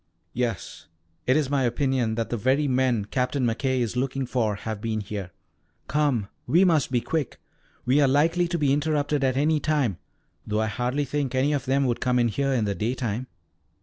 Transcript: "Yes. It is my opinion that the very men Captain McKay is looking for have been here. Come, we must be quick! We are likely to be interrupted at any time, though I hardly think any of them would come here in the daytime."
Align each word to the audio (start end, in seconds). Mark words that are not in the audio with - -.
"Yes. 0.33 0.87
It 1.27 1.37
is 1.37 1.51
my 1.51 1.61
opinion 1.61 2.15
that 2.15 2.31
the 2.31 2.35
very 2.35 2.67
men 2.67 3.05
Captain 3.05 3.45
McKay 3.45 3.81
is 3.81 3.95
looking 3.95 4.25
for 4.25 4.55
have 4.55 4.81
been 4.81 4.99
here. 4.99 5.29
Come, 5.87 6.27
we 6.47 6.65
must 6.65 6.91
be 6.91 7.01
quick! 7.01 7.39
We 7.85 8.01
are 8.01 8.07
likely 8.07 8.47
to 8.47 8.57
be 8.57 8.73
interrupted 8.73 9.23
at 9.23 9.37
any 9.37 9.59
time, 9.59 9.99
though 10.43 10.61
I 10.61 10.65
hardly 10.65 11.05
think 11.05 11.35
any 11.35 11.53
of 11.53 11.65
them 11.67 11.85
would 11.85 12.01
come 12.01 12.17
here 12.17 12.51
in 12.51 12.65
the 12.65 12.73
daytime." 12.73 13.27